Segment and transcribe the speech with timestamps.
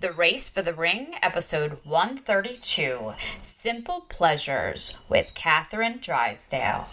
[0.00, 3.12] The Race for the Ring, episode 132
[3.42, 6.86] Simple Pleasures with Catherine Drysdale.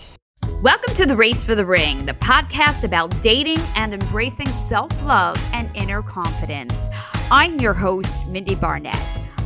[0.61, 5.41] Welcome to The Race for the Ring, the podcast about dating and embracing self love
[5.53, 6.89] and inner confidence.
[7.31, 8.99] I'm your host, Mindie Barnett.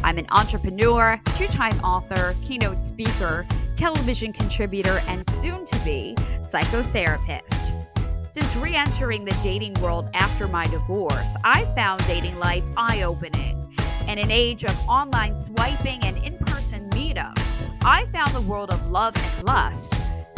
[0.04, 3.46] I'm an entrepreneur, two time author, keynote speaker,
[3.76, 7.61] television contributor, and soon to be psychotherapist.
[8.32, 13.76] Since re entering the dating world after my divorce, I found dating life eye opening.
[14.08, 18.90] In an age of online swiping and in person meetups, I found the world of
[18.90, 19.96] love and lust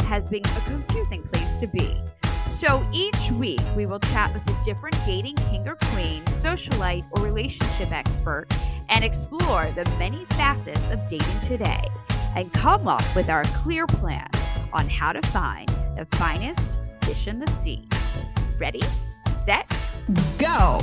[0.08, 1.96] has been a confusing place to be.
[2.48, 7.22] So each week, we will chat with a different dating king or queen, socialite, or
[7.22, 8.46] relationship expert
[8.88, 11.86] and explore the many facets of dating today
[12.34, 14.28] and come up with our clear plan
[14.72, 17.86] on how to find the finest fish in the sea.
[18.58, 18.82] Ready,
[19.44, 19.70] set,
[20.38, 20.80] go!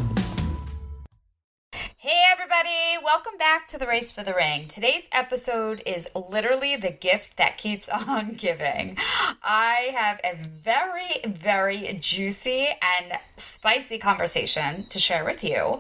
[2.04, 4.68] Hey, everybody, welcome back to the Race for the Ring.
[4.68, 8.98] Today's episode is literally the gift that keeps on giving.
[9.44, 15.78] I have a very, very juicy and spicy conversation to share with you.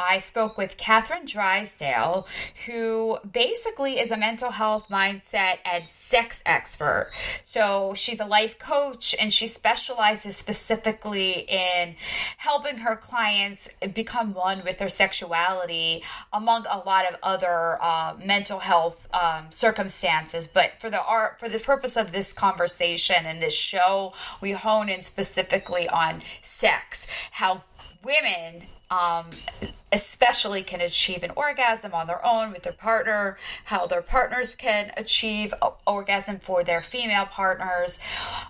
[0.00, 2.26] I spoke with Catherine Drysdale,
[2.64, 7.10] who basically is a mental health mindset and sex expert.
[7.44, 11.94] So she's a life coach and she specializes specifically in
[12.38, 15.57] helping her clients become one with their sexuality
[16.32, 20.46] among a lot of other uh, mental health um, circumstances.
[20.46, 24.88] But for the art, for the purpose of this conversation and this show, we hone
[24.88, 27.62] in specifically on sex, how
[28.02, 29.26] women um,
[29.92, 34.92] especially can achieve an orgasm on their own with their partner, how their partners can
[34.96, 35.54] achieve
[35.86, 37.98] orgasm for their female partners,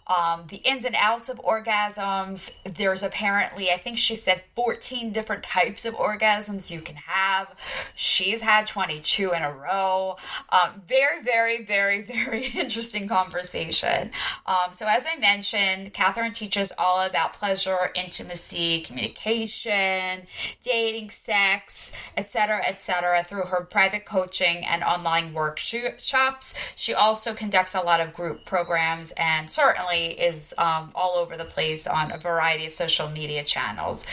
[0.06, 2.50] um, the ins and outs of orgasms.
[2.65, 7.55] There's apparently, I think she said 14 different types of orgasms you can have.
[7.94, 10.16] She's had 22 in a row.
[10.50, 14.10] Um, very, very, very, very interesting conversation.
[14.47, 20.26] Um, so, as I mentioned, Catherine teaches all about pleasure, intimacy, communication,
[20.62, 26.54] dating, sex, etc., etc., through her private coaching and online workshops.
[26.74, 31.44] She also conducts a lot of group programs and certainly is um, all over the
[31.44, 34.06] place on a variety of social media channels.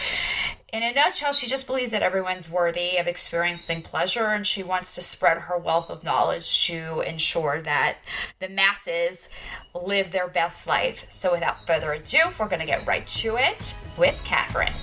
[0.74, 4.96] In a nutshell, she just believes that everyone's worthy of experiencing pleasure and she wants
[4.96, 8.00] to spread her wealth of knowledge to ensure that
[8.40, 9.30] the masses
[9.74, 11.06] live their best life.
[11.10, 14.74] So, without further ado, we're going to get right to it with Catherine.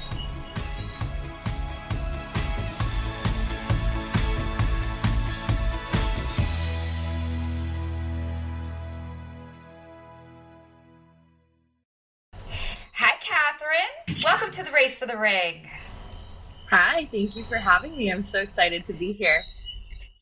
[14.53, 15.67] To the Race for the Ring.
[16.69, 18.11] Hi, thank you for having me.
[18.13, 19.47] I'm so excited to be here.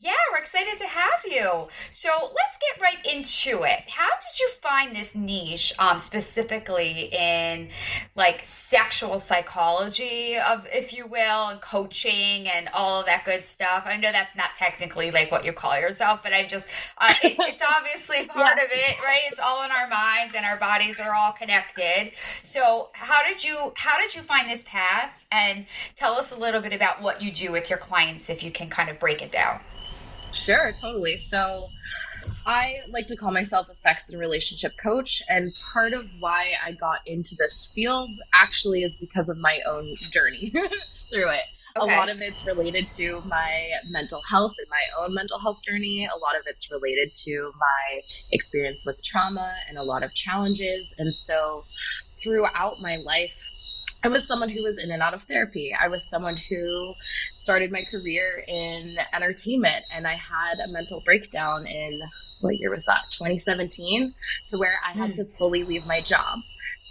[0.03, 1.69] Yeah, we're excited to have you.
[1.93, 3.81] So let's get right into it.
[3.87, 7.69] How did you find this niche, um, specifically in
[8.16, 13.83] like sexual psychology, of if you will, and coaching and all of that good stuff?
[13.84, 16.66] I know that's not technically like what you call yourself, but I just
[16.97, 18.65] uh, it, it's obviously part yeah.
[18.65, 19.21] of it, right?
[19.30, 22.13] It's all in our minds and our bodies are all connected.
[22.42, 25.10] So how did you how did you find this path?
[25.30, 28.51] And tell us a little bit about what you do with your clients, if you
[28.51, 29.60] can kind of break it down.
[30.32, 31.18] Sure, totally.
[31.18, 31.68] So
[32.47, 35.22] I like to call myself a sex and relationship coach.
[35.28, 39.94] And part of why I got into this field actually is because of my own
[40.10, 40.50] journey
[41.10, 41.44] through it.
[41.78, 41.94] Okay.
[41.94, 46.09] A lot of it's related to my mental health and my own mental health journey.
[46.12, 48.00] A lot of it's related to my
[48.32, 50.92] experience with trauma and a lot of challenges.
[50.98, 51.62] And so
[52.21, 53.50] throughout my life,
[54.03, 55.75] I was someone who was in and out of therapy.
[55.79, 56.95] I was someone who
[57.37, 62.01] started my career in entertainment and I had a mental breakdown in
[62.41, 63.11] what year was that?
[63.11, 64.15] 2017
[64.49, 65.17] to where I had mm.
[65.17, 66.39] to fully leave my job.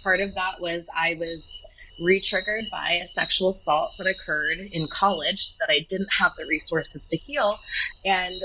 [0.04, 1.64] Part of that was I was
[2.00, 7.08] re-triggered by a sexual assault that occurred in college that I didn't have the resources
[7.08, 7.58] to heal
[8.04, 8.40] and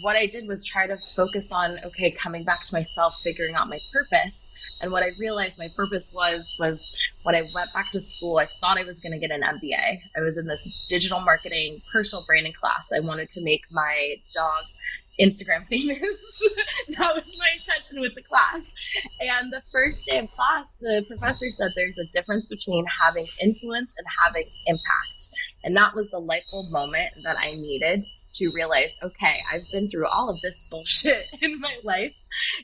[0.00, 3.68] what I did was try to focus on okay, coming back to myself, figuring out
[3.68, 6.86] my purpose and what I realized my purpose was was
[7.22, 10.00] when I went back to school, I thought I was going to get an MBA.
[10.16, 12.90] I was in this digital marketing, personal branding class.
[12.94, 14.64] I wanted to make my dog
[15.20, 15.98] Instagram famous.
[16.90, 18.72] that was my intention with the class.
[19.20, 23.92] And the first day of class, the professor said there's a difference between having influence
[23.96, 25.28] and having impact.
[25.64, 28.04] And that was the light bulb moment that I needed
[28.38, 32.12] to realize, okay, I've been through all of this bullshit in my life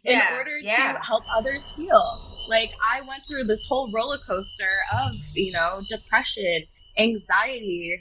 [0.04, 0.92] in yeah, order yeah.
[0.92, 2.44] to help others heal.
[2.48, 6.64] Like I went through this whole roller coaster of, you know, depression,
[6.98, 7.98] anxiety,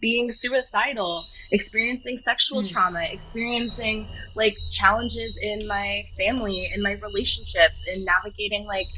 [0.00, 2.70] being suicidal, experiencing sexual mm.
[2.70, 8.88] trauma, experiencing like challenges in my family, in my relationships, in navigating like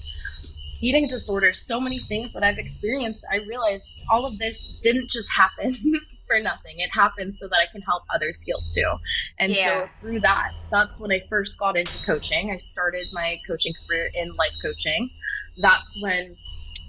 [0.80, 3.26] eating disorders, so many things that I've experienced.
[3.32, 5.74] I realized all of this didn't just happen
[6.26, 6.74] for nothing.
[6.78, 8.90] It happens so that I can help others heal too.
[9.38, 9.64] And yeah.
[9.64, 12.50] so through that, that's when I first got into coaching.
[12.50, 15.10] I started my coaching career in life coaching.
[15.58, 16.34] That's when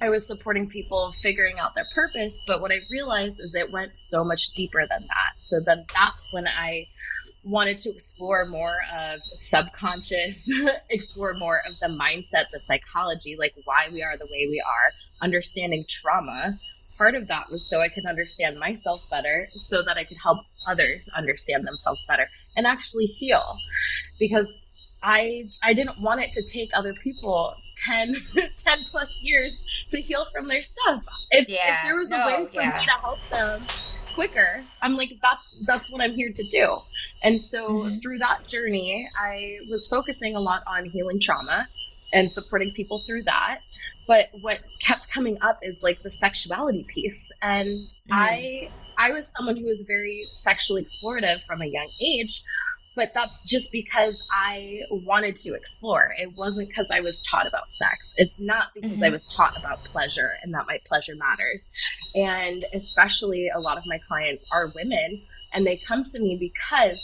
[0.01, 2.39] I was supporting people figuring out their purpose.
[2.45, 5.33] But what I realized is it went so much deeper than that.
[5.39, 6.87] So then that's when I
[7.43, 10.49] wanted to explore more of subconscious,
[10.89, 14.91] explore more of the mindset, the psychology, like why we are the way we are,
[15.21, 16.59] understanding trauma,
[16.97, 20.39] part of that was so I could understand myself better, so that I could help
[20.67, 23.57] others understand themselves better and actually heal.
[24.19, 24.47] Because
[25.03, 27.55] I I didn't want it to take other people
[27.85, 28.15] 10,
[28.57, 29.55] 10 plus years
[29.91, 31.03] to heal from their stuff.
[31.31, 32.77] If, yeah, if there was no, a way for yeah.
[32.79, 33.61] me to help them
[34.15, 36.77] quicker, I'm like, that's that's what I'm here to do.
[37.23, 37.99] And so mm-hmm.
[37.99, 41.67] through that journey, I was focusing a lot on healing trauma
[42.13, 43.59] and supporting people through that
[44.07, 47.87] but what kept coming up is like the sexuality piece and mm.
[48.11, 52.43] i i was someone who was very sexually explorative from a young age
[52.97, 56.15] but that's just because I wanted to explore.
[56.19, 58.15] It wasn't because I was taught about sex.
[58.17, 59.03] It's not because mm-hmm.
[59.03, 61.63] I was taught about pleasure and that my pleasure matters.
[62.15, 65.21] And especially a lot of my clients are women
[65.53, 66.99] and they come to me because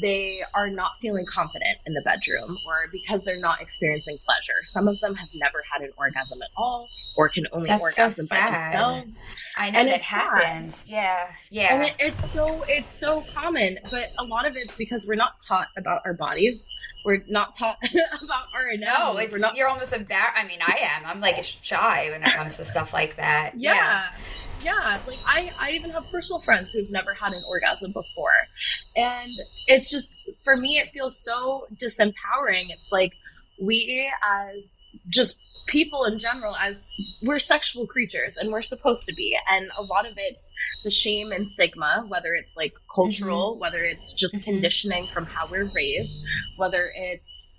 [0.00, 4.54] they are not feeling confident in the bedroom or because they're not experiencing pleasure.
[4.64, 8.26] Some of them have never had an orgasm at all or can only That's orgasm
[8.26, 9.18] so by themselves.
[9.56, 10.76] I know and that happens.
[10.76, 10.90] Sad.
[10.90, 11.30] Yeah.
[11.50, 11.74] Yeah.
[11.74, 15.32] And it, it's so it's so common, but a lot of it's because we're not
[15.46, 16.66] taught about our bodies.
[17.04, 17.78] We're not taught
[18.22, 19.14] about our anatomy.
[19.14, 20.34] No, it's not- you're almost embarrassed.
[20.36, 21.06] I mean, I am.
[21.06, 23.52] I'm like shy when it comes to stuff like that.
[23.56, 23.74] yeah.
[23.74, 24.06] yeah
[24.62, 28.30] yeah like i i even have personal friends who've never had an orgasm before
[28.96, 29.30] and
[29.66, 33.12] it's just for me it feels so disempowering it's like
[33.60, 36.88] we as just people in general as
[37.22, 40.52] we're sexual creatures and we're supposed to be and a lot of it's
[40.84, 43.60] the shame and stigma whether it's like cultural mm-hmm.
[43.60, 44.44] whether it's just mm-hmm.
[44.44, 46.22] conditioning from how we're raised
[46.56, 47.50] whether it's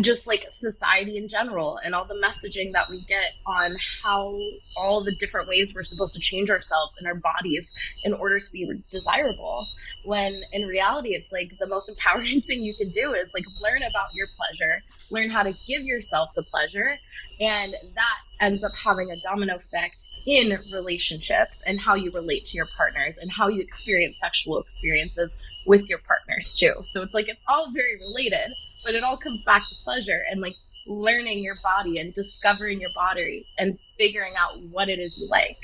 [0.00, 4.36] just like society in general and all the messaging that we get on how
[4.76, 7.70] all the different ways we're supposed to change ourselves and our bodies
[8.02, 9.66] in order to be desirable
[10.04, 13.82] when in reality it's like the most empowering thing you can do is like learn
[13.82, 16.98] about your pleasure learn how to give yourself the pleasure
[17.40, 22.56] and that ends up having a domino effect in relationships and how you relate to
[22.56, 25.32] your partners and how you experience sexual experiences
[25.66, 26.72] with your partners too.
[26.90, 28.54] So it's like it's all very related
[28.84, 30.54] but it all comes back to pleasure and like
[30.86, 35.58] learning your body and discovering your body and figuring out what it is you like.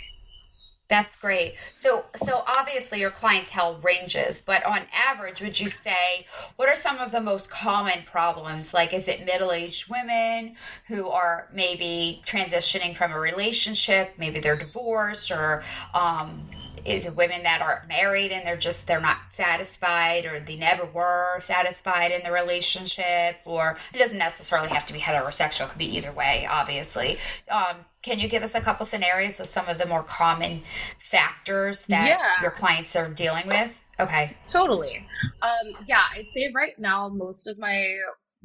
[0.89, 1.55] That's great.
[1.77, 6.99] So so obviously your clientele ranges, but on average would you say what are some
[6.99, 8.75] of the most common problems?
[8.75, 10.57] Like is it middle-aged women
[10.89, 15.63] who are maybe transitioning from a relationship, maybe they're divorced or
[15.95, 16.49] um,
[16.85, 21.41] is women that are married and they're just they're not satisfied or they never were
[21.41, 25.67] satisfied in the relationship or it doesn't necessarily have to be heterosexual.
[25.67, 27.19] It could be either way obviously.
[27.51, 30.63] Um, can you give us a couple scenarios of some of the more common
[30.99, 32.43] factors that yeah.
[32.43, 33.77] your clients are dealing with?
[33.99, 34.35] Okay.
[34.49, 35.07] Totally.
[35.43, 37.97] Um, yeah i'd say right now most of my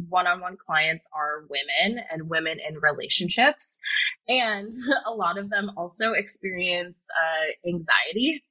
[0.10, 3.80] one-on-one clients are women and women in relationships.
[4.28, 4.72] And
[5.06, 8.44] a lot of them also experience uh, anxiety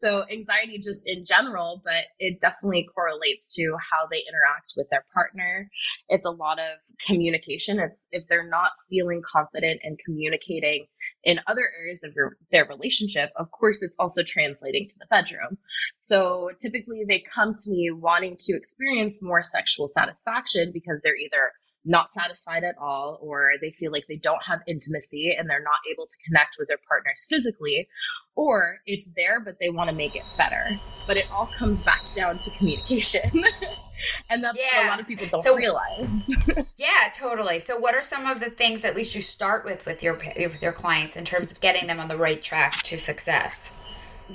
[0.00, 5.04] so anxiety just in general, but it definitely correlates to how they interact with their
[5.12, 5.70] partner.
[6.08, 7.78] It's a lot of communication.
[7.78, 10.86] It's if they're not feeling confident and communicating
[11.24, 12.14] in other areas of
[12.50, 15.58] their relationship, of course, it's also translating to the bedroom.
[15.98, 21.52] So typically they come to me wanting to experience more sexual satisfaction because they're either
[21.84, 25.78] not satisfied at all, or they feel like they don't have intimacy and they're not
[25.92, 27.88] able to connect with their partners physically,
[28.34, 30.78] or it's there, but they want to make it better.
[31.06, 33.44] But it all comes back down to communication.
[34.30, 34.78] and that's yeah.
[34.78, 36.30] what a lot of people don't so, realize.
[36.76, 37.60] yeah, totally.
[37.60, 40.62] So, what are some of the things at least you start with with your with
[40.62, 43.76] your clients in terms of getting them on the right track to success?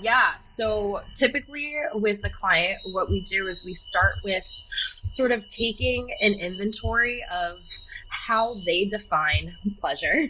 [0.02, 0.38] Yeah.
[0.40, 4.44] So typically with the client, what we do is we start with
[5.12, 7.58] sort of taking an inventory of
[8.10, 10.28] how they define pleasure,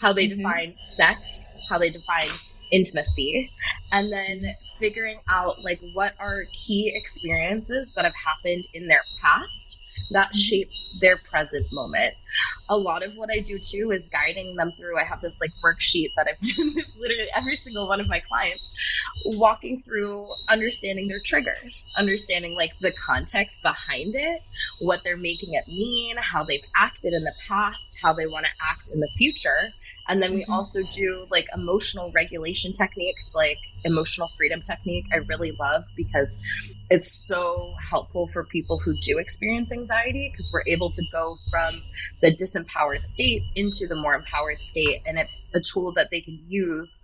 [0.00, 0.38] how they mm-hmm.
[0.38, 2.28] define sex, how they define
[2.70, 3.50] intimacy,
[3.92, 9.80] and then figuring out like what are key experiences that have happened in their past
[10.10, 10.38] that mm-hmm.
[10.38, 10.68] shape
[11.00, 12.14] their present moment.
[12.68, 14.98] A lot of what I do too is guiding them through.
[14.98, 18.20] I have this like worksheet that I've done with literally every single one of my
[18.20, 18.68] clients,
[19.24, 24.40] walking through understanding their triggers, understanding like the context behind it,
[24.80, 28.52] what they're making it mean, how they've acted in the past, how they want to
[28.66, 29.70] act in the future,
[30.08, 30.52] and then we mm-hmm.
[30.52, 35.06] also do like emotional regulation techniques, like emotional freedom technique.
[35.12, 36.38] I really love because
[36.90, 41.82] it's so helpful for people who do experience anxiety because we're able to go from
[42.22, 45.02] the disempowered state into the more empowered state.
[45.06, 47.00] And it's a tool that they can use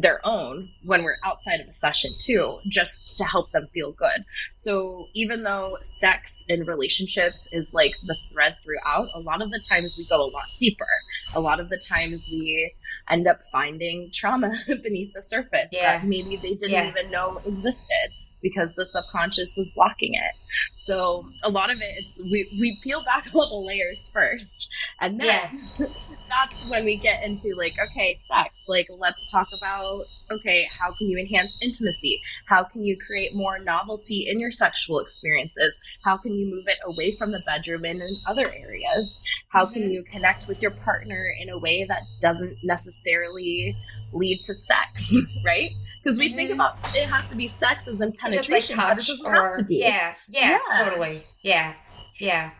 [0.00, 4.24] their own when we're outside of a session too, just to help them feel good.
[4.56, 9.62] So even though sex and relationships is like the thread throughout, a lot of the
[9.68, 10.86] times we go a lot deeper.
[11.34, 12.72] A lot of the times we
[13.10, 15.98] end up finding trauma beneath the surface yeah.
[15.98, 16.88] that maybe they didn't yeah.
[16.88, 20.36] even know existed because the subconscious was blocking it.
[20.84, 24.70] So a lot of it is we, we peel back all the layers first.
[25.00, 25.86] And then yeah.
[26.28, 28.60] that's when we get into like, okay, sex.
[28.66, 32.20] Like let's talk about okay, how can you enhance intimacy?
[32.46, 35.78] How can you create more novelty in your sexual experiences?
[36.04, 39.20] How can you move it away from the bedroom and in other areas?
[39.48, 39.74] How mm-hmm.
[39.74, 43.76] can you connect with your partner in a way that doesn't necessarily
[44.12, 45.72] lead to sex, right?
[46.08, 46.36] Because we mm-hmm.
[46.36, 50.58] think about it has to be sex as in penetration, like touch or yeah, yeah,
[50.72, 51.74] yeah, totally, yeah,
[52.18, 52.50] yeah.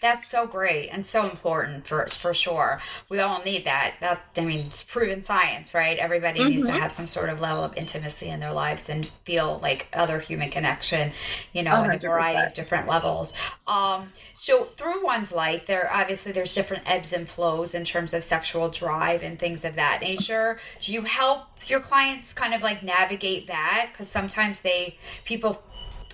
[0.00, 2.80] That's so great and so important for for sure.
[3.08, 3.94] We all need that.
[4.00, 5.98] That I mean, it's proven science, right?
[5.98, 6.50] Everybody mm-hmm.
[6.50, 6.80] needs to mm-hmm.
[6.80, 10.50] have some sort of level of intimacy in their lives and feel like other human
[10.50, 11.12] connection,
[11.52, 11.84] you know, 100%.
[11.84, 13.34] in a variety of different levels.
[13.66, 18.22] Um, so through one's life, there obviously there's different ebbs and flows in terms of
[18.24, 20.58] sexual drive and things of that nature.
[20.80, 23.88] Do you help your clients kind of like navigate that?
[23.92, 25.62] Because sometimes they people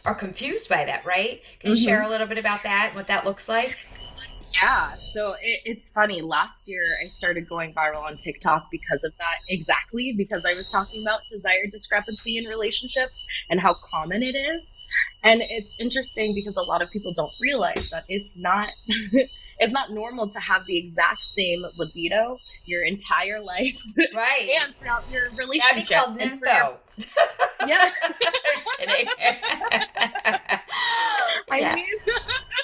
[0.04, 1.40] are confused by that, right?
[1.60, 1.84] Can you mm-hmm.
[1.84, 3.76] share a little bit about that, what that looks like?
[4.60, 6.20] Yeah, so it, it's funny.
[6.20, 10.68] Last year, I started going viral on TikTok because of that exactly, because I was
[10.68, 13.18] talking about desire discrepancy in relationships
[13.48, 14.68] and how common it is.
[15.22, 18.68] And it's interesting because a lot of people don't realize that it's not.
[19.62, 23.80] it's not normal to have the exact same libido your entire life,
[24.14, 24.50] right?
[24.60, 25.88] and throughout your relationship.
[25.88, 26.76] That'd be called nympho.
[27.66, 27.90] yeah,
[28.54, 29.06] just kidding.
[31.50, 31.74] I yeah.
[31.74, 31.86] mean,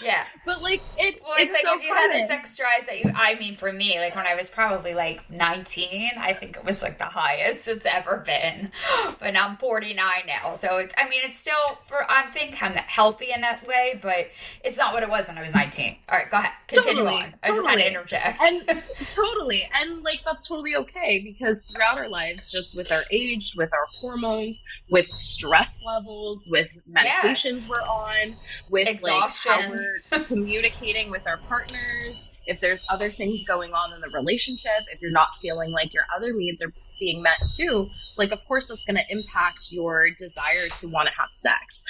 [0.02, 2.10] yeah, but like it, well, it's, like so if you fun.
[2.10, 4.94] had the sex drives that you, I mean, for me, like when I was probably
[4.94, 8.70] like 19, I think it was like the highest it's ever been.
[9.20, 10.94] But I'm 49 now, so it's.
[10.96, 12.08] I mean, it's still for.
[12.10, 14.28] I think I'm healthy in that way, but
[14.62, 15.96] it's not what it was when I was 19.
[16.08, 17.34] All right, go ahead, continue totally, on.
[17.42, 17.68] Totally.
[17.68, 18.42] I just interject.
[18.42, 18.82] And
[19.14, 23.72] totally, and like that's totally okay because throughout our lives, just with our age, with
[23.72, 27.70] our hormones, with stress levels, with medications yes.
[27.70, 28.36] we're on,
[28.70, 29.52] with Exhaustion.
[29.52, 32.27] like how we're communicating with our partners.
[32.48, 36.04] If there's other things going on in the relationship, if you're not feeling like your
[36.16, 40.68] other needs are being met too, like of course that's going to impact your desire
[40.80, 41.84] to want to have sex.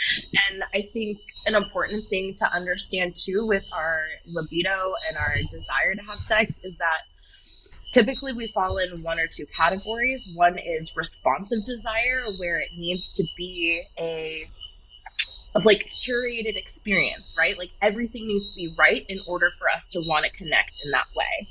[0.50, 5.94] And I think an important thing to understand too with our libido and our desire
[5.94, 7.02] to have sex is that
[7.90, 10.28] Typically, we fall in one or two categories.
[10.34, 14.44] One is responsive desire, where it needs to be a
[15.54, 17.56] of like curated experience, right?
[17.58, 20.90] Like everything needs to be right in order for us to want to connect in
[20.90, 21.48] that way.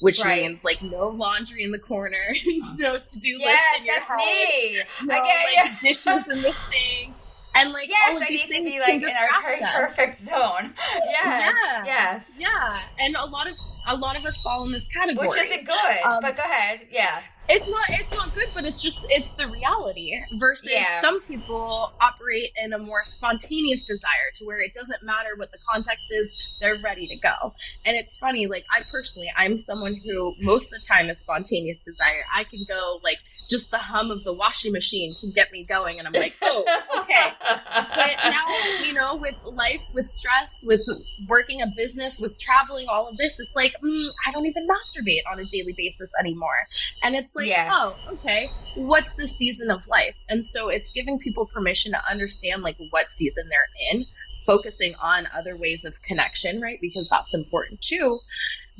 [0.00, 0.42] Which right.
[0.42, 2.22] means like no laundry in the corner,
[2.76, 4.82] no to do yes, list in your that's home, me.
[5.02, 7.14] no like dishes in the sink,
[7.56, 10.18] and like yes, all of I these things to be like in our very perfect
[10.18, 10.74] zone.
[11.10, 13.56] Yes, yeah, yes, yeah, and a lot of
[13.88, 15.98] a lot of us fall in this category, which isn't good.
[16.04, 17.22] Um, but go ahead, yeah.
[17.48, 21.00] It's not it's not good but it's just it's the reality versus Yeah.
[21.00, 25.58] some people operate in a more spontaneous desire to where it doesn't matter what the
[25.72, 30.34] context is they're ready to go and it's funny like i personally i'm someone who
[30.40, 34.24] most of the time is spontaneous desire i can go like just the hum of
[34.24, 36.64] the washing machine can get me going and i'm like oh
[36.98, 37.32] okay.
[37.40, 38.46] But now
[38.84, 40.82] you know with life with stress with
[41.28, 45.22] working a business with traveling all of this it's like mm, i don't even masturbate
[45.30, 46.66] on a daily basis anymore.
[47.02, 47.70] And it's like Yeah.
[47.72, 50.14] oh okay what's the season of life?
[50.28, 54.04] And so it's giving people permission to understand like what season they're in
[54.46, 56.78] focusing on other ways of connection right?
[56.80, 58.20] Because that's important too.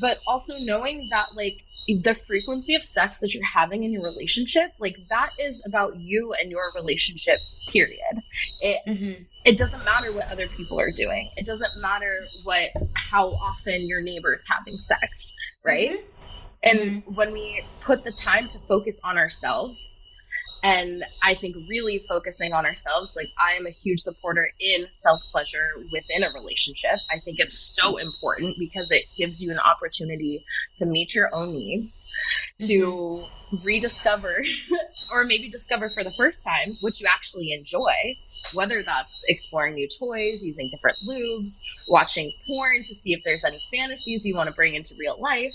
[0.01, 1.65] But also knowing that like
[2.03, 6.35] the frequency of sex that you're having in your relationship like that is about you
[6.41, 7.39] and your relationship
[7.73, 8.23] period
[8.61, 9.27] it Mhm.
[9.47, 12.15] it doesn't matter what other people are doing it doesn't matter
[12.45, 15.33] what how often your neighbor's having sex
[15.65, 16.03] right Mhm.
[16.63, 19.99] and when we put the time to focus on ourselves
[20.63, 25.21] and i think really focusing on ourselves like i am a huge supporter in self
[25.33, 26.99] pleasure within a relationship.
[27.11, 30.45] I think it's so important because it gives you an opportunity
[30.77, 32.07] to meet your own needs
[32.63, 33.57] to mm-hmm.
[33.65, 34.45] rediscover
[35.13, 38.17] or maybe discover for the first time what you actually enjoy
[38.53, 43.61] whether that's exploring new toys using different lubes watching porn to see if there's any
[43.73, 45.53] fantasies you want to bring into real life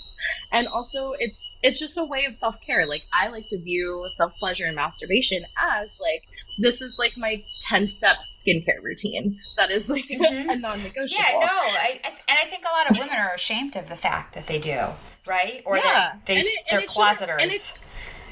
[0.52, 4.66] and also it's it's just a way of self-care like i like to view self-pleasure
[4.66, 5.44] and masturbation
[5.80, 6.20] as like
[6.58, 10.50] this is like my 10 steps skincare routine that is like Mhm.
[10.52, 13.74] a non-negotiable Yeah, no, I, I and I think a lot of women are ashamed
[13.76, 14.80] of the fact that they do,
[15.26, 15.62] right?
[15.66, 15.82] Or Yeah.
[15.82, 17.82] that they And it- they're shouldn't- and closeters.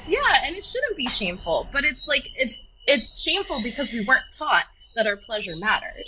[0.07, 4.25] yeah and it shouldn't be shameful but it's like it's it's shameful because we weren't
[4.37, 6.05] taught that our pleasure mattered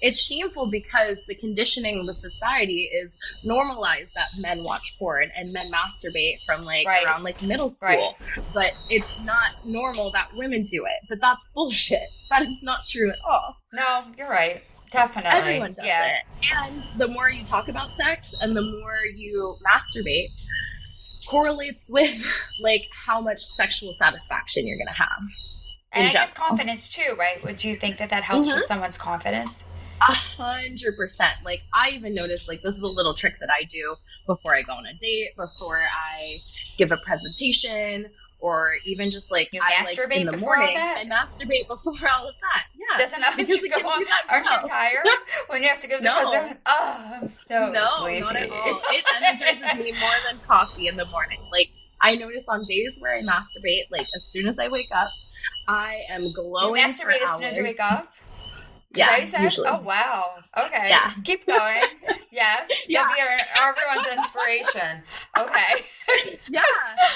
[0.00, 5.52] it's shameful because the conditioning of the society is normalized that men watch porn and
[5.52, 7.04] men masturbate from like Right.
[7.04, 8.14] around like middle school
[8.54, 13.10] but it's not normal that women do it but that's bullshit that is not true
[13.10, 14.62] at all No, you're right.
[14.92, 15.30] Definitely.
[15.36, 16.06] everyone does yeah.
[16.40, 20.28] it and the more you talk about sex and the more you masturbate
[21.28, 22.24] correlates with
[22.60, 25.22] like how much sexual satisfaction you're gonna have
[25.92, 27.42] And I guess confidence too, right?
[27.44, 28.54] Would you think that that helps Mhm.
[28.54, 29.64] with someone's confidence?
[30.00, 33.64] a hundred percent like i even noticed like this is a little trick that i
[33.64, 33.96] do
[34.28, 36.40] before i go on a date before i
[36.76, 40.60] give a presentation or even just like You I, like, masturbate in the before all
[40.62, 40.98] morning that?
[40.98, 44.46] i masturbate before all of that yeah Doesn't aren't because you, go, on, that aren't
[44.48, 45.04] you tired
[45.48, 46.14] when you have to give the No.
[46.30, 46.58] presentation?
[46.66, 48.20] Oh, I'm so no, sleepy.
[48.20, 48.80] not at all.
[48.90, 51.40] It energizes me more than coffee in the morning.
[51.50, 55.08] Like I notice on days where I masturbate, like as soon as I wake up,
[55.66, 56.82] I am You glowing.
[56.82, 58.12] for masturbate as soon as you wake up?
[58.94, 59.68] Yeah, you usually.
[59.68, 60.36] Oh wow.
[60.56, 60.88] Okay.
[60.88, 61.12] Yeah.
[61.24, 61.82] Keep going.
[62.30, 62.68] Yes.
[62.86, 63.04] Yeah.
[63.04, 65.02] You'll be our, everyone's inspiration.
[65.36, 65.84] Okay.
[66.48, 66.62] Yeah.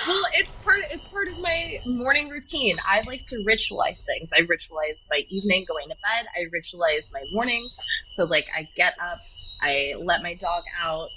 [0.07, 0.81] Well, it's part.
[0.91, 2.77] It's part of my morning routine.
[2.87, 4.29] I like to ritualize things.
[4.35, 6.27] I ritualize my evening going to bed.
[6.37, 7.71] I ritualize my mornings.
[8.15, 9.19] So like I get up,
[9.63, 11.09] I let my dog out.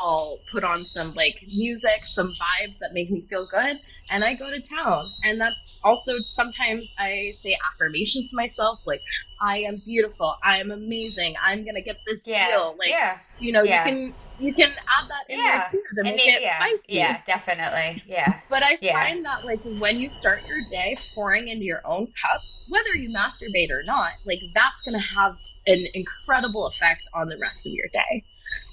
[0.00, 3.76] I'll put on some like music, some vibes that make me feel good,
[4.10, 5.12] and I go to town.
[5.24, 9.02] And that's also sometimes I say affirmations to myself, like
[9.40, 12.48] I am beautiful, I am amazing, I'm gonna get this Yeah.
[12.48, 12.76] deal.
[12.78, 13.18] Like yeah.
[13.40, 13.86] you know, Yeah.
[13.86, 15.62] you can you can add that in Yeah.
[15.64, 16.58] there too to And make may- it yeah.
[16.58, 16.82] spicy.
[16.88, 17.20] Yeah.
[17.26, 18.04] Definitely.
[18.06, 18.40] Yeah.
[18.48, 22.40] But I find that like when you start your day pouring into your own cup,
[22.68, 27.66] whether you masturbate or not, like that's gonna have an incredible effect on the rest
[27.66, 28.22] of your day.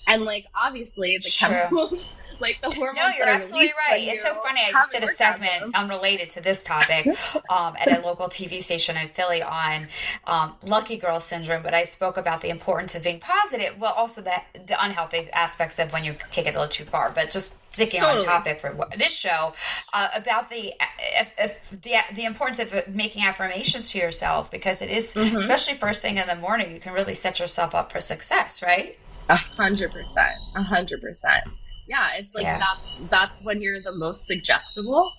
[0.08, 2.04] And like obviously the chemicals,
[2.40, 2.98] like the hormones.
[2.98, 4.02] No, you're are absolutely right.
[4.08, 4.62] It's so funny.
[4.62, 7.08] I just did a segment unrelated to this topic
[7.50, 9.88] um, at a local TV station in Philly on
[10.26, 14.22] um, Lucky Girl syndrome, but I spoke about the importance of being positive, well, also
[14.22, 14.34] the,
[14.68, 18.02] the unhealthy aspects of when you take it a little too far, but just sticking
[18.02, 18.26] on Totally.
[18.26, 19.54] topic for this show
[19.94, 20.74] uh, about the
[21.20, 25.42] if, if the the importance of making affirmations to yourself because it is- Mhm.
[25.42, 28.98] especially first thing in the morning you can really set yourself up for success right
[29.30, 30.38] A hundred percent.
[30.56, 31.46] A hundred percent.
[31.88, 32.60] Yeah, it's like Yeah.
[32.60, 35.12] that's that's when you're the most suggestible.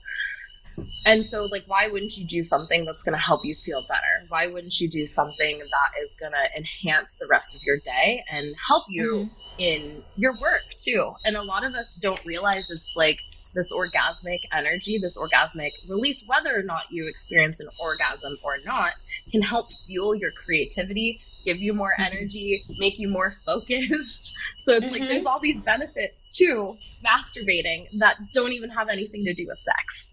[1.05, 4.27] And so like why wouldn't you do something that's gonna help you feel better?
[4.29, 8.55] Why wouldn't you do something that is gonna enhance the rest of your day and
[8.69, 9.59] help you mm-hmm.
[9.59, 11.12] in your work too?
[11.25, 13.19] And a lot of us don't realize it's like
[13.57, 18.92] this orgasmic energy, this orgasmic release, whether or not you experience an orgasm or not,
[19.33, 22.06] can help fuel your creativity, give you more Mhm.
[22.12, 24.37] energy, make you more focused.
[24.66, 25.09] So it's like Mhm.
[25.09, 30.12] there's all these benefits to masturbating that don't even have anything to do with sex.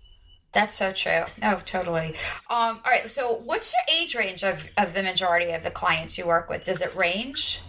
[0.54, 1.24] That's so true.
[1.42, 2.10] No, totally.
[2.52, 3.10] Um, all right.
[3.10, 6.66] So, what's your age range of, of the majority of the clients you work with?
[6.66, 7.62] Does it range?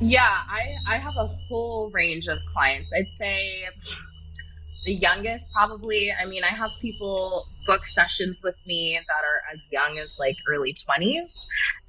[0.00, 2.90] Yeah, I, I have a whole range of clients.
[2.92, 3.62] I'd say
[4.86, 6.12] the youngest probably.
[6.12, 10.36] I mean i have people book sessions with me that are as young as like
[10.48, 11.32] early 20s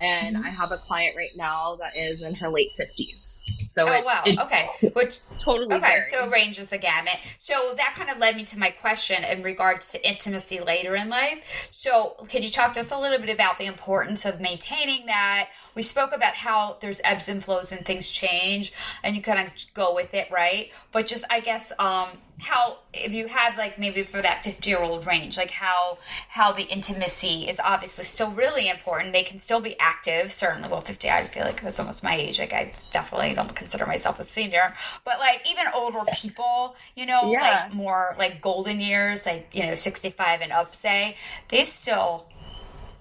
[0.01, 0.45] and mm-hmm.
[0.45, 3.43] i have a client right now that is in her late 50s
[3.77, 4.23] so oh it, wow.
[4.25, 4.89] it okay.
[4.93, 6.11] which totally okay varies.
[6.11, 7.13] so it ranges the gamut.
[7.37, 11.09] So that kind of led me to my question in regards to intimacy later in
[11.09, 11.69] life.
[11.71, 15.49] So can you talk to us a little bit about the importance of maintaining that?
[15.75, 19.53] We spoke about how there's ebbs and flows and things change and you kind of
[19.75, 20.71] go with it right?
[20.91, 24.79] But just i guess um how if you have like maybe for that 50 year
[24.79, 25.97] old range like how
[26.29, 29.11] how the intimacy is obviously still really important.
[29.11, 30.69] They can still be active certainly.
[30.69, 32.39] Well 50 i feel like that's almost my age.
[32.39, 34.73] Like i definitely don't consider myself a senior.
[35.03, 37.63] But like even older people you know yeah.
[37.65, 41.15] like more like golden years like you know 65 and up say
[41.49, 42.27] they still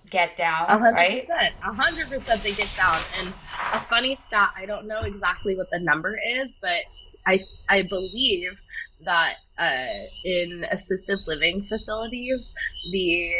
[0.08, 0.92] get down 100%
[1.28, 1.52] right?
[1.62, 2.98] 100% they get down.
[3.18, 3.28] And
[3.74, 6.82] a funny stat i don't know exactly what the number is but
[7.26, 8.62] i i believe
[9.06, 9.86] that uh,
[10.24, 12.52] in assisted living facilities,
[12.92, 13.32] the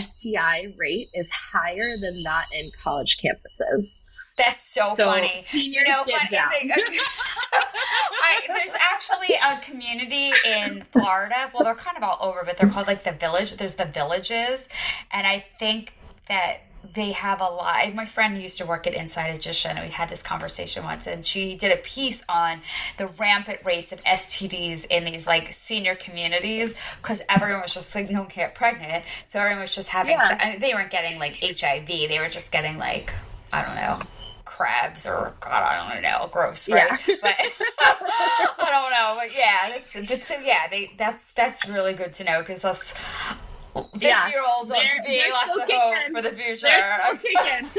[0.00, 4.02] STI rate is higher than that in college campuses.
[4.38, 5.44] That's so, so funny.
[5.52, 6.38] You know, funny
[8.20, 11.50] I, there's actually a community in Florida.
[11.52, 13.54] Well, they're kind of all over, but they're called like the village.
[13.54, 14.66] There's the villages,
[15.12, 15.94] and I think
[16.28, 16.60] that
[16.94, 17.94] they have a lot.
[17.94, 21.24] My friend used to work at Inside Edition, and we had this conversation once, and
[21.24, 22.60] she did a piece on
[22.96, 28.10] the rampant rates of STDs in these like senior communities because everyone was just like,
[28.10, 30.12] no one can get pregnant, so everyone was just having.
[30.12, 30.38] Yeah.
[30.40, 33.12] I mean, they weren't getting like HIV; they were just getting like
[33.52, 34.06] I don't know
[34.58, 36.90] crabs or God, I don't know, gross, right?
[37.06, 37.14] Yeah.
[37.22, 37.34] but
[37.78, 42.64] I don't know, but yeah, that's, yeah, they that's that's really good to know because
[42.64, 42.92] us
[43.84, 44.28] 50 yeah.
[44.28, 46.14] year olds on TV, lots of hope in.
[46.14, 46.66] for the future.
[46.66, 47.70] They're so kicking.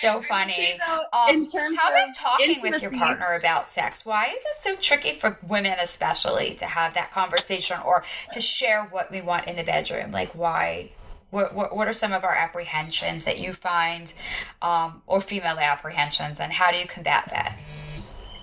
[0.00, 0.78] so funny.
[1.12, 4.04] um, in terms how about talking intimacy, with your partner about sex?
[4.04, 8.84] Why is it so tricky for women, especially, to have that conversation or to share
[8.84, 10.10] what we want in the bedroom?
[10.12, 10.90] Like, why?
[11.30, 14.12] What, what, what are some of our apprehensions that you find,
[14.62, 17.58] um, or female apprehensions, and how do you combat that?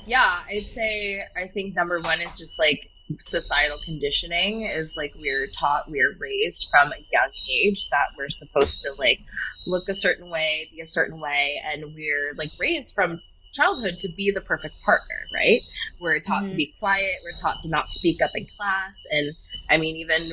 [0.06, 5.48] Yeah, I'd say I think number one is just like societal conditioning is like we're
[5.48, 9.20] taught we're raised from a young age that we're supposed to like
[9.66, 13.20] look a certain way be a certain way and we're like raised from
[13.54, 15.62] childhood to be the perfect partner right
[16.00, 16.52] we're taught mm-hmm.
[16.52, 19.34] to be quiet we're taught to not speak up in class and
[19.70, 20.32] i mean even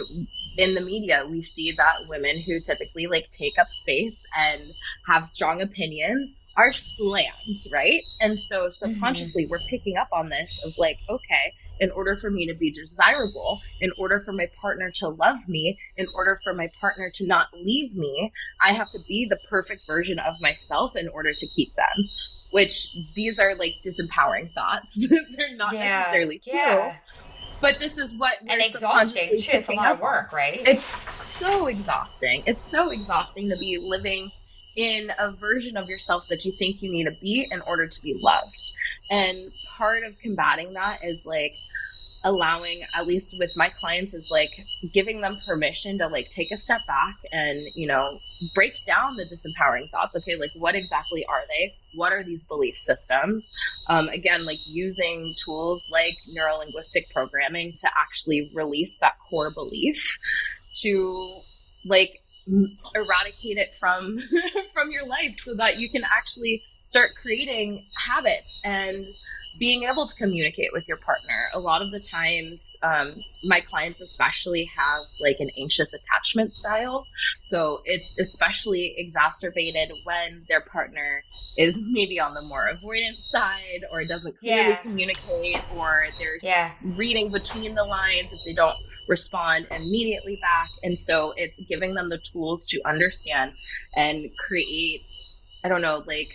[0.57, 4.63] in the media we see that women who typically like take up space and
[5.07, 8.93] have strong opinions are slammed right and so mm-hmm.
[8.93, 9.51] subconsciously mm-hmm.
[9.51, 13.61] we're picking up on this of like okay in order for me to be desirable,
[13.81, 17.49] in order for my partner to love me, in order for my partner to not
[17.55, 21.75] leave me, I have to be the perfect version of myself in order to keep
[21.75, 22.09] them.
[22.51, 25.07] Which these are like disempowering thoughts.
[25.37, 26.59] They're not yeah, necessarily true.
[26.59, 26.97] Yeah.
[27.61, 29.59] But this is what and exhausting too.
[29.59, 30.61] It's a lot of work, right?
[30.67, 32.43] It's so exhausting.
[32.47, 34.31] It's so exhausting to be living
[34.77, 38.01] in a version of yourself that you think you need to be in order to
[38.01, 38.77] be loved.
[39.11, 41.53] And part of combating that is like
[42.25, 44.51] allowing at least with my clients is like
[44.93, 48.19] giving them permission to like take a step back and you know
[48.55, 50.17] break down the disempowering thoughts.
[50.17, 51.75] Okay like what exactly are they?
[51.95, 53.49] What are these belief systems?
[53.87, 60.19] Um, again like using tools like neurolinguistic programming to actually release that core belief
[60.83, 61.41] to
[61.87, 62.21] like
[62.95, 64.19] eradicate it from
[64.75, 69.07] from your life so that you can actually start creating habits and
[69.59, 74.01] being able to communicate with your partner a lot of the times um, my clients
[74.01, 77.05] especially have like an anxious attachment style
[77.45, 81.23] so it's especially exacerbated when their partner
[81.57, 84.77] is maybe on the more avoidant side or doesn't clearly yeah.
[84.77, 86.73] communicate or there's yeah.
[86.97, 88.77] reading between the lines if they don't
[89.09, 93.53] respond immediately back and so it's giving them the tools to understand
[93.97, 95.01] and create
[95.65, 96.29] i don't know like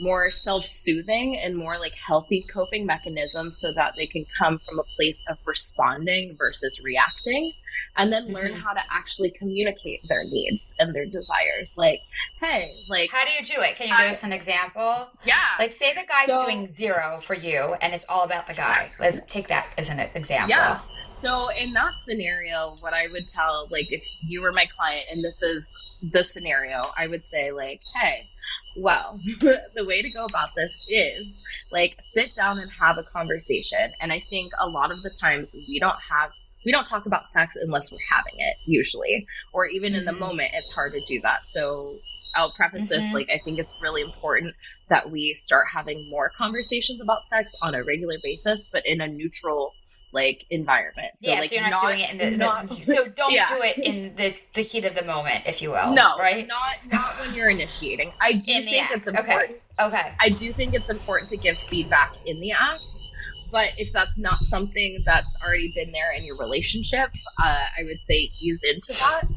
[0.00, 4.84] more self-soothing and more like healthy coping mechanisms so that they can come from a
[4.96, 7.52] place of responding versus reacting
[7.96, 8.60] and then learn mm-hmm.
[8.60, 11.76] how to actually communicate their needs and their desires.
[11.76, 12.00] Like
[12.40, 13.76] hey like how do you do it?
[13.76, 15.08] Can you give us an example?
[15.24, 15.34] Yeah.
[15.58, 18.90] Like say the guy's so, doing zero for you and it's all about the guy.
[18.98, 20.50] Let's take that as an example.
[20.50, 20.80] Yeah.
[21.20, 25.24] So in that scenario what i would tell like if you were my client and
[25.24, 25.66] this is
[26.12, 28.28] the scenario i would say like hey
[28.76, 31.26] well, the way to go about this is
[31.70, 33.92] like sit down and have a conversation.
[34.00, 36.30] And I think a lot of the times we don't have
[36.64, 40.00] we don't talk about sex unless we're having it usually or even mm-hmm.
[40.00, 40.20] in the mm-hmm.
[40.20, 41.94] moment it's hard to do that so
[42.34, 43.02] i'll preface mm-hmm.
[43.02, 44.54] this like i think it's really important
[44.88, 49.08] that we start having more conversations about sex on a regular basis but in a
[49.08, 49.72] neutral
[50.14, 51.18] like environment.
[51.18, 53.32] So yeah, like so you're not, not doing it in the, not, the so don't
[53.32, 53.48] yeah.
[53.48, 55.92] do it in the the heat of the moment, if you will.
[55.92, 56.46] No, right?
[56.46, 58.12] Not not when you're initiating.
[58.20, 59.56] I do in think it's important.
[59.82, 59.86] Okay.
[59.86, 60.12] okay.
[60.20, 63.10] I do think it's important to give feedback in the act.
[63.52, 67.08] But if that's not something that's already been there in your relationship,
[67.40, 69.28] uh, I would say ease into that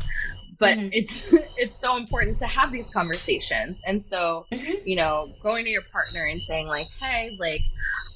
[0.60, 0.90] but mm-hmm.
[0.92, 1.24] it's
[1.58, 4.74] it's so important to have these conversations and so mm-hmm.
[4.86, 7.62] you know going to your partner and saying like hey like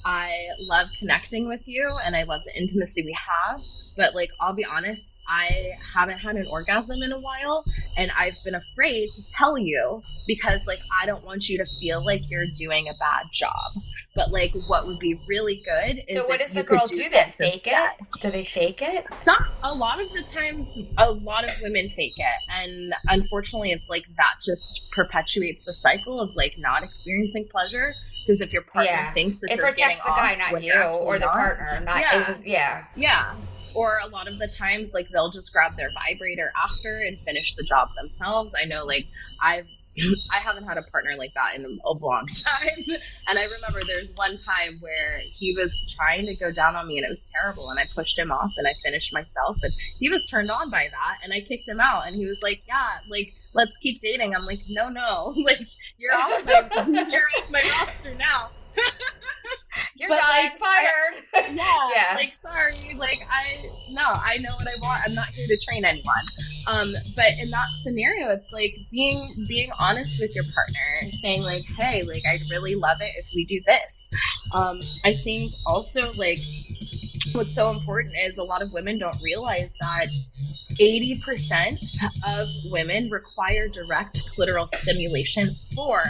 [0.04, 3.60] i love connecting with you and i love the intimacy we have
[3.96, 5.02] but like i'll be honest
[5.32, 7.64] I haven't had an orgasm in a while
[7.96, 12.04] and I've been afraid to tell you because like I don't want you to feel
[12.04, 13.72] like you're doing a bad job.
[14.14, 17.02] But like what would be really good is So what does the girl do, do?
[17.04, 17.90] Fake instead.
[18.00, 18.20] it?
[18.20, 19.10] Do they fake it?
[19.10, 23.88] Some a lot of the times a lot of women fake it and unfortunately it's
[23.88, 27.94] like that just perpetuates the cycle of like not experiencing pleasure
[28.26, 29.12] because if your partner yeah.
[29.12, 32.34] thinks that it protects the guy, not you, or the not, partner, not yeah.
[32.44, 33.34] yeah, yeah.
[33.74, 37.54] Or a lot of the times, like they'll just grab their vibrator after and finish
[37.54, 38.54] the job themselves.
[38.60, 39.06] I know, like
[39.40, 39.66] I've
[40.30, 42.98] I haven't had a partner like that in a long time.
[43.28, 46.98] And I remember there's one time where he was trying to go down on me
[46.98, 47.70] and it was terrible.
[47.70, 49.56] And I pushed him off and I finished myself.
[49.62, 51.18] And he was turned on by that.
[51.22, 52.06] And I kicked him out.
[52.06, 54.34] And he was like, Yeah, like, let's keep dating.
[54.34, 55.34] I'm like, No, no.
[55.42, 55.60] Like,
[55.98, 56.62] you're off my,
[57.10, 58.50] you're off my roster now.
[59.96, 61.24] You're but, dying, like, fired.
[61.34, 62.14] I, yeah, yeah.
[62.16, 62.94] Like, sorry.
[62.96, 65.02] Like, I, no, I know what I want.
[65.06, 66.24] I'm not here to train anyone.
[66.66, 71.64] Um, but in that scenario, it's like being, being honest with your partner, saying like,
[71.64, 74.10] hey, like, I'd really love it if we do this.
[74.52, 76.40] Um, I think also like,
[77.32, 80.08] what's so important is a lot of women don't realize that
[80.80, 81.78] 80%
[82.26, 86.02] of women require direct clitoral stimulation for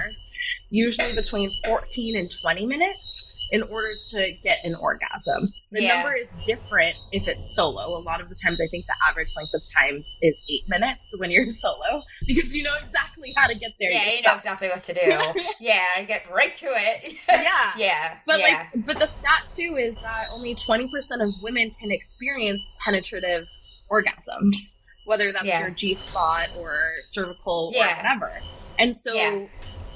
[0.71, 5.53] usually between 14 and 20 minutes in order to get an orgasm.
[5.73, 5.97] The yeah.
[5.97, 7.99] number is different if it's solo.
[7.99, 11.15] A lot of the times, I think the average length of time is eight minutes
[11.19, 13.91] when you're solo because you know exactly how to get there.
[13.91, 14.17] Yeah, yourself.
[14.17, 15.43] you know exactly what to do.
[15.61, 17.15] yeah, get right to it.
[17.29, 18.17] yeah, yeah.
[18.27, 18.67] But yeah.
[18.75, 23.47] like, but the stat too is that only twenty percent of women can experience penetrative
[23.91, 24.57] orgasms,
[25.05, 25.61] whether that's yeah.
[25.61, 26.75] your G spot or
[27.05, 28.33] cervical or whatever.
[28.79, 29.15] And so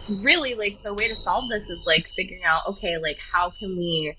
[0.09, 3.77] really like the way to solve this is like figuring out okay like how can
[3.77, 4.15] we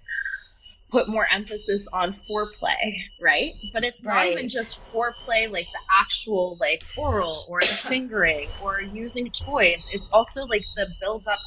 [0.92, 4.32] put more emphasis on foreplay right but it's not right.
[4.32, 10.10] even just foreplay like the actual like oral or the fingering or using toys it's
[10.10, 11.40] also like the build up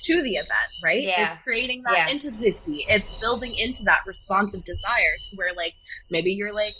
[0.00, 1.26] to the event right yeah.
[1.26, 2.08] it's creating that yeah.
[2.08, 5.74] intimacy it's building into that responsive desire to where like
[6.10, 6.74] maybe you're like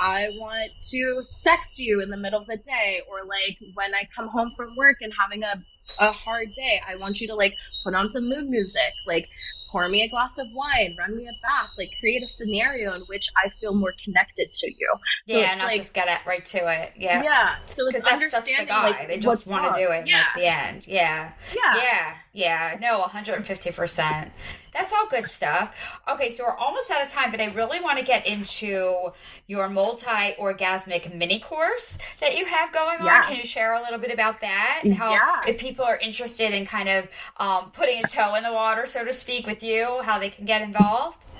[0.00, 4.08] i want to sext you in the middle of the day or like when i
[4.14, 5.54] come home from work and having a
[5.98, 6.80] a hard day.
[6.86, 9.26] I want you to like put on some mood music, like
[9.74, 13.02] pour me a glass of wine, run me a bath, like create a scenario in
[13.02, 14.94] which I feel more connected to you.
[15.28, 16.92] So yeah, not like, just get it right to it.
[16.96, 17.24] Yeah.
[17.24, 17.56] Yeah.
[17.64, 18.90] So it's that's, understanding the guy.
[18.90, 20.22] Like, they just want to do it yeah.
[20.22, 20.86] that's the end.
[20.86, 21.32] Yeah.
[21.54, 21.74] Yeah.
[21.76, 22.14] Yeah.
[22.32, 22.78] Yeah.
[22.80, 24.30] No, 150%.
[24.74, 26.00] That's all good stuff.
[26.08, 29.12] Okay, so we're almost out of time, but I really want to get into
[29.46, 33.22] your multi orgasmic mini course that you have going on.
[33.22, 35.40] Can you share a little bit about that and how, yeah.
[35.46, 39.04] if people are interested in kind of um, putting a toe in the water, so
[39.04, 41.30] to speak, with you, how they can get involved?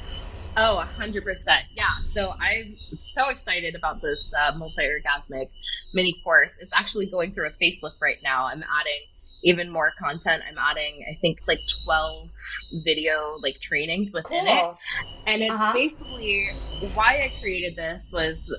[0.57, 1.23] Oh, 100%.
[1.75, 1.87] Yeah.
[2.15, 2.77] So I'm
[3.15, 5.51] so excited about this uh, multi orgasmic
[5.93, 6.55] mini course.
[6.61, 8.47] It's actually going through a facelift right now.
[8.47, 9.03] I'm adding
[9.45, 10.43] even more content.
[10.49, 12.29] I'm adding, I think, like 12
[12.73, 14.71] video like trainings within cool.
[14.71, 15.31] it.
[15.31, 15.73] And it's uh-huh.
[15.73, 16.51] basically
[16.95, 18.53] why I created this was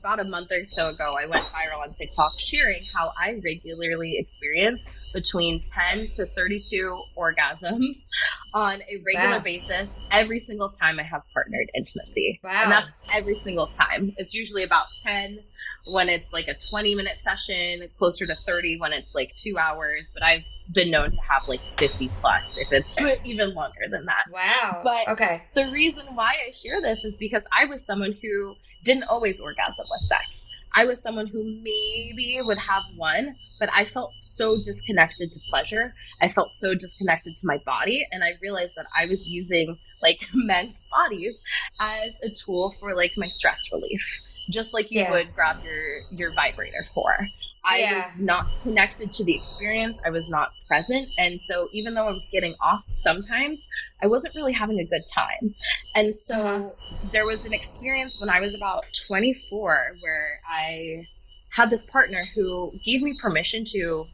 [0.00, 4.16] about a month or so ago, I went viral on TikTok sharing how I regularly
[4.18, 7.96] experience between 10 to 32 orgasms
[8.54, 9.40] on a regular wow.
[9.40, 12.40] basis every single time I have partnered intimacy.
[12.42, 12.62] Wow.
[12.62, 14.12] And that's every single time.
[14.16, 15.40] It's usually about 10
[15.86, 20.10] when it's like a 20 minute session, closer to 30 when it's like two hours.
[20.12, 24.24] But I've been known to have like 50 plus if it's even longer than that.
[24.32, 24.82] Wow.
[24.84, 25.42] But okay.
[25.54, 29.86] the reason why I share this is because I was someone who didn't always orgasm
[29.90, 30.46] with sex.
[30.74, 35.94] I was someone who maybe would have one, but I felt so disconnected to pleasure.
[36.22, 38.06] I felt so disconnected to my body.
[38.12, 41.38] And I realized that I was using like men's bodies
[41.80, 45.10] as a tool for like my stress relief just like you yeah.
[45.10, 47.26] would grab your your vibrator for.
[47.64, 47.96] I yeah.
[47.96, 49.98] was not connected to the experience.
[50.04, 51.08] I was not present.
[51.18, 53.60] And so even though I was getting off sometimes,
[54.02, 55.54] I wasn't really having a good time.
[55.94, 56.70] And so uh-huh.
[57.12, 61.06] there was an experience when I was about 24 where I
[61.50, 64.04] had this partner who gave me permission to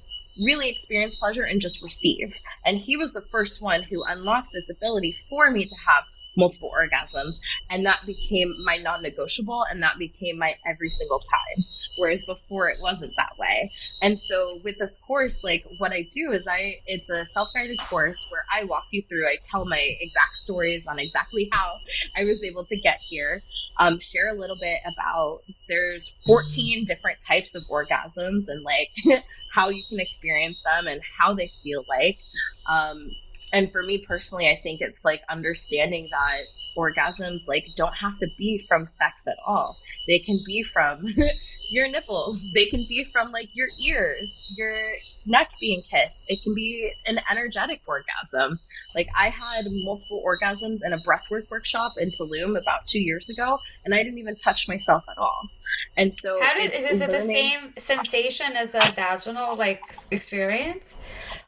[0.45, 2.33] really experience pleasure and just receive.
[2.65, 6.05] And he was the first one who unlocked this ability for me to have
[6.37, 7.39] multiple orgasms.
[7.71, 11.65] And that became my non negotiable and that became my every single time.
[11.97, 13.73] Whereas before it wasn't that way.
[14.03, 17.79] And so with this course, like what I do is I, it's a self guided
[17.79, 21.77] course where I walk you through, I tell my exact stories on exactly how
[22.17, 23.43] I was able to get here.
[23.79, 28.91] Um, share a little bit about there's 14 different types of orgasms and like
[29.53, 32.19] how you can experience them and how they feel like.
[32.67, 33.11] Um,
[33.53, 36.43] and for me personally, I think it's like understanding that
[36.77, 39.77] orgasms like don't have to be from sex at all.
[40.07, 41.07] They can be from
[41.69, 42.45] your nipples.
[42.55, 44.79] They can be from like your ears, your
[45.27, 46.25] neck being kissed.
[46.29, 48.59] It can be an energetic orgasm.
[48.95, 53.59] Like I had multiple orgasms in a breathwork workshop in Tulum about two years ago,
[53.85, 55.49] and I didn't even touch myself at all.
[55.97, 60.97] And so, how did is it the same sensation as a vaginal like experience?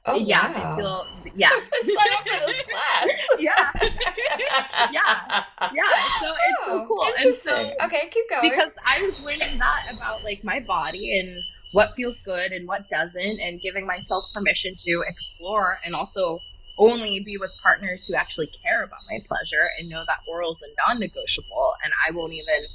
[0.07, 0.72] Oh, yeah, wow.
[0.72, 1.50] I feel yeah.
[1.50, 3.09] Sign up for this class.
[3.38, 3.48] yeah.
[6.20, 7.05] So it's so oh, cool.
[7.07, 7.72] Interesting.
[7.79, 8.42] So, okay, keep going.
[8.42, 11.31] Because I was learning that about like my body and
[11.72, 16.38] what feels good and what doesn't, and giving myself permission to explore and also
[16.79, 20.62] only be with partners who actually care about my pleasure and know that oral is
[20.62, 22.66] a non-negotiable and I won't even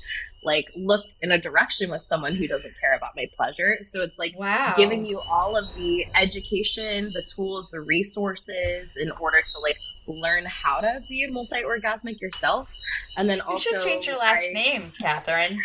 [0.43, 3.77] like look in a direction with someone who doesn't care about my pleasure.
[3.81, 4.73] So it's like wow.
[4.75, 10.45] giving you all of the education, the tools, the resources in order to like learn
[10.45, 12.69] how to be a multi-orgasmic yourself.
[13.17, 15.59] And then also, you should change your last I, name, Catherine.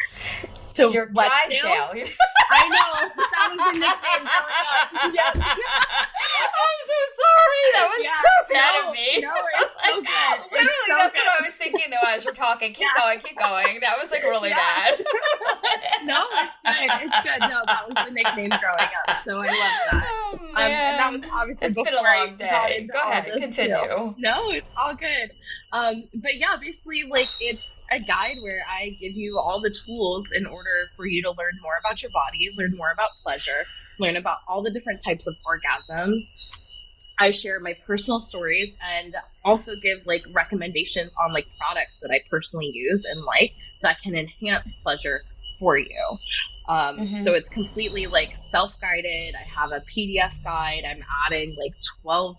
[0.75, 1.91] To your what Drysdale.
[2.51, 3.09] I know.
[3.19, 5.13] That was the nickname growing up.
[5.15, 5.37] Yes.
[5.37, 7.65] I'm so sorry.
[7.73, 9.21] That was yeah, so bad no, of me.
[9.21, 10.39] No, it's so good.
[10.53, 11.25] Literally, so that's good.
[11.25, 12.73] what I was thinking though as you're talking.
[12.73, 13.03] Keep yeah.
[13.03, 13.81] going, keep going.
[13.81, 14.97] That was like really yeah.
[14.97, 15.05] bad.
[16.05, 17.09] no, it's good.
[17.09, 17.41] It's good.
[17.41, 19.17] No, that was the nickname growing up.
[19.25, 20.07] So I love that.
[20.09, 22.51] Oh, um, and that was obviously it's been a long day.
[22.51, 23.77] I into Go ahead, continue.
[23.77, 24.15] Too.
[24.29, 25.31] No, it's all good.
[25.73, 30.31] Um, but yeah, basically, like it's a guide where I give you all the tools
[30.37, 33.65] in order for you to learn more about your body, learn more about pleasure,
[33.99, 36.35] learn about all the different types of orgasms.
[37.19, 42.21] I share my personal stories and also give like recommendations on like products that I
[42.29, 45.21] personally use and like that can enhance pleasure
[45.59, 46.19] for you.
[46.69, 47.23] Um, mm-hmm.
[47.23, 49.35] So it's completely like self guided.
[49.35, 50.83] I have a PDF guide.
[50.89, 52.37] I'm adding like 12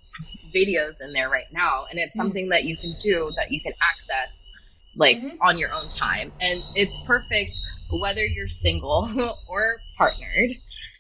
[0.56, 1.86] videos in there right now.
[1.90, 2.20] And it's mm-hmm.
[2.20, 2.52] something mm-hmm.
[2.52, 4.50] that you can do that you can access
[4.96, 5.42] like mm-hmm.
[5.42, 6.32] on your own time.
[6.42, 7.60] And it's perfect
[7.92, 10.52] whether you're single or partnered.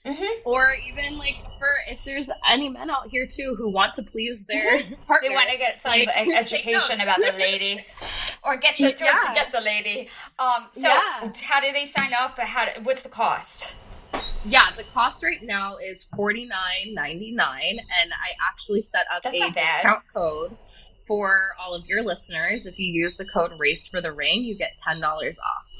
[0.05, 0.41] Mm-hmm.
[0.45, 4.45] Or even like for if there's any men out here too who want to please
[4.45, 4.93] their mm-hmm.
[5.03, 7.85] partner, they want to get some like, education about the lady,
[8.43, 8.91] or get the yeah.
[8.93, 10.07] to get the lady.
[10.39, 11.31] Um, so yeah.
[11.41, 12.39] how do they sign up?
[12.39, 13.75] How do, what's the cost?
[14.45, 19.23] Yeah, the cost right now is forty nine ninety nine, and I actually set up
[19.23, 20.55] That's a discount code
[21.05, 22.65] for all of your listeners.
[22.65, 25.78] If you use the code Race for the Ring, you get ten dollars off.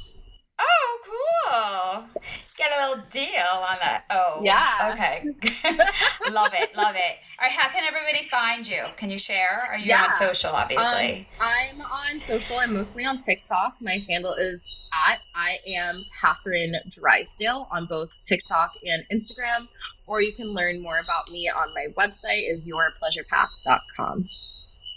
[0.60, 2.24] Oh, cool.
[2.58, 4.04] Get a little deal on that.
[4.10, 4.92] Oh, yeah.
[4.94, 5.24] Okay.
[6.30, 6.76] love it.
[6.76, 7.16] Love it.
[7.40, 7.52] All right.
[7.52, 8.84] How can everybody find you?
[8.98, 9.68] Can you share?
[9.72, 10.06] Are you yeah.
[10.06, 11.28] on social, obviously?
[11.40, 12.58] Um, I'm on social.
[12.58, 13.76] I'm mostly on TikTok.
[13.80, 19.68] My handle is at I am Catherine Drysdale on both TikTok and Instagram.
[20.08, 24.28] Or you can learn more about me on my website is yourpleasurepath.com.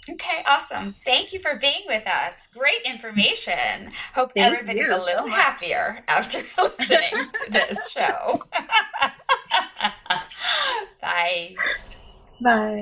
[0.09, 0.95] Okay, awesome.
[1.05, 2.49] Thank you for being with us.
[2.53, 3.89] Great information.
[4.13, 8.37] Hope Thank everybody's a little so happier after listening to this show.
[11.01, 11.55] Bye.
[12.41, 12.81] Bye.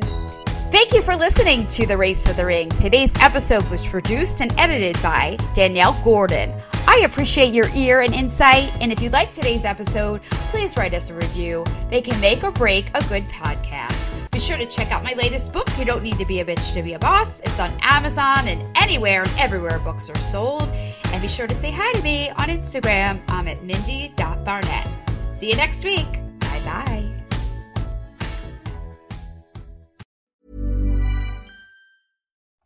[0.71, 2.69] Thank you for listening to The Race for the Ring.
[2.69, 6.53] Today's episode was produced and edited by Danielle Gordon.
[6.87, 11.09] I appreciate your ear and insight, and if you like today's episode, please write us
[11.09, 11.65] a review.
[11.89, 14.00] They can make or break a good podcast.
[14.31, 16.73] Be sure to check out my latest book, You Don't Need to Be a Bitch
[16.73, 17.41] to Be a Boss.
[17.41, 20.63] It's on Amazon and anywhere and everywhere books are sold.
[21.07, 23.21] And be sure to say hi to me on Instagram.
[23.27, 24.87] I'm at mindie.barnett.
[25.35, 26.07] See you next week.
[26.39, 27.11] Bye bye.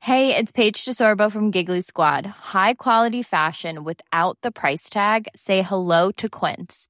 [0.02, 2.28] Hey, it's Paige DeSorbo from Giggly Squad.
[2.28, 5.30] High quality fashion without the price tag?
[5.36, 6.90] Say hello to Quince.